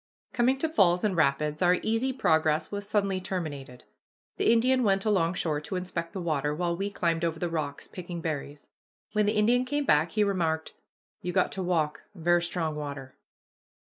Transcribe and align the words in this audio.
Coming 0.33 0.57
to 0.57 0.67
falls 0.67 1.03
and 1.03 1.15
rapids, 1.15 1.61
our 1.61 1.75
easy 1.83 2.11
progress 2.11 2.71
was 2.71 2.89
suddenly 2.89 3.21
terminated. 3.21 3.83
The 4.37 4.51
Indian 4.51 4.81
went 4.81 5.05
alongshore 5.05 5.61
to 5.65 5.75
inspect 5.75 6.13
the 6.13 6.19
water, 6.21 6.55
while 6.55 6.75
we 6.75 6.89
climbed 6.89 7.23
over 7.23 7.37
the 7.37 7.51
rocks, 7.51 7.87
picking 7.87 8.19
berries. 8.19 8.65
When 9.13 9.27
the 9.27 9.37
Indian 9.37 9.63
came 9.63 9.85
back, 9.85 10.13
he 10.13 10.23
remarked, 10.23 10.73
"You 11.21 11.31
got 11.33 11.51
to 11.51 11.61
walk; 11.61 12.01
ver' 12.15 12.41
strong 12.41 12.73
water." 12.75 13.13